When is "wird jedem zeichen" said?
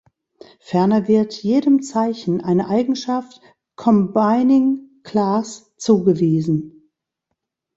1.07-2.43